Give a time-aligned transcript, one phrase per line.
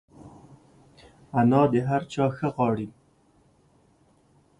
[1.39, 2.87] انا د هر چا ښه غواړي